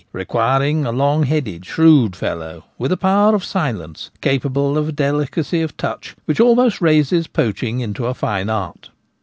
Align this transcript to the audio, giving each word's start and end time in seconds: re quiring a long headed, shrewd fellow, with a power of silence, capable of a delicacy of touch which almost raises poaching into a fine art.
re 0.13 0.25
quiring 0.25 0.83
a 0.83 0.91
long 0.91 1.21
headed, 1.21 1.63
shrewd 1.63 2.15
fellow, 2.15 2.63
with 2.79 2.91
a 2.91 2.97
power 2.97 3.35
of 3.35 3.43
silence, 3.45 4.09
capable 4.19 4.75
of 4.75 4.89
a 4.89 4.91
delicacy 4.91 5.61
of 5.61 5.77
touch 5.77 6.15
which 6.25 6.39
almost 6.39 6.81
raises 6.81 7.27
poaching 7.27 7.81
into 7.81 8.07
a 8.07 8.15
fine 8.15 8.49
art. 8.49 8.89